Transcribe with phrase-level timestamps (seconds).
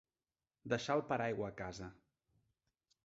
[0.73, 1.91] Deixar el paraigua a casa.